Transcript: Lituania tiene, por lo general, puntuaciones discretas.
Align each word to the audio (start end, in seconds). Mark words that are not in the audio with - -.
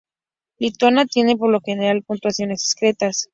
Lituania 0.57 1.05
tiene, 1.05 1.37
por 1.37 1.51
lo 1.51 1.61
general, 1.61 2.01
puntuaciones 2.01 2.61
discretas. 2.63 3.29